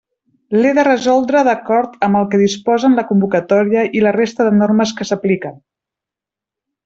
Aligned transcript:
L'he 0.61 0.69
de 0.77 0.83
resoldre 0.85 1.41
d'acord 1.47 1.99
amb 2.07 2.19
el 2.21 2.25
que 2.31 2.39
disposen 2.43 2.97
la 3.01 3.05
convocatòria 3.11 3.83
i 3.99 4.03
la 4.07 4.15
resta 4.17 4.49
de 4.49 4.55
normes 4.63 4.95
que 5.01 5.09
s'apliquen. 5.11 5.61